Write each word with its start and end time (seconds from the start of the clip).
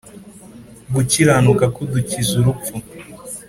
gukiranuka 0.93 1.65
kudukiza 1.75 2.31
urupfu 2.39 2.75